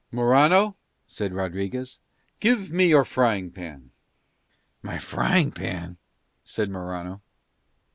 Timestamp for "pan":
3.51-3.91, 5.51-5.97